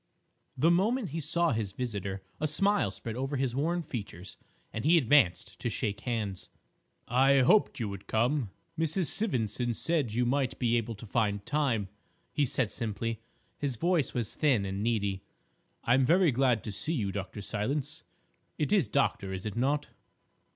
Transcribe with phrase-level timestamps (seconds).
[0.57, 4.35] The moment he saw his visitor a smile spread over his worn features,
[4.73, 6.49] and he advanced to shake hands.
[7.07, 9.11] "I hoped you would come; Mrs.
[9.11, 11.87] Sivendson said you might be able to find time,"
[12.33, 13.21] he said simply.
[13.59, 15.21] His voice was thin and needy.
[15.83, 17.43] "I am very glad to see you, Dr.
[17.43, 18.01] Silence.
[18.57, 19.89] It is 'Doctor,' is it not?"